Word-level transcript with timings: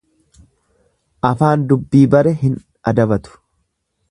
Afaan 1.29 1.67
dubbii 1.73 2.03
bare 2.15 2.37
hin 2.45 2.57
adabatu. 2.93 3.41